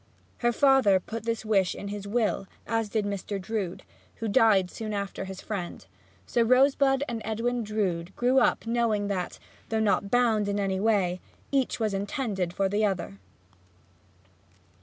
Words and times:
Her 0.39 0.51
father 0.51 0.99
put 0.99 1.25
this 1.25 1.45
wish 1.45 1.75
in 1.75 1.89
his 1.89 2.07
will, 2.07 2.47
as 2.65 2.89
did 2.89 3.05
Mr. 3.05 3.39
Drood, 3.39 3.83
who 4.15 4.27
died 4.27 4.63
also 4.65 4.73
soon 4.73 4.93
after 4.95 5.25
his 5.25 5.41
friend, 5.41 5.73
and 5.75 5.85
so 6.25 6.41
Rosebud 6.41 7.03
and 7.07 7.21
Edwin 7.23 7.63
Drood 7.63 8.15
grew 8.15 8.39
up 8.39 8.65
knowing 8.65 9.09
that, 9.09 9.37
though 9.69 9.79
not 9.79 10.09
bound 10.09 10.47
in 10.47 10.59
any 10.59 10.79
way, 10.79 11.21
each 11.51 11.79
was 11.79 11.93
intended 11.93 12.51
for 12.51 12.67
the 12.67 12.83
other. 12.83 13.19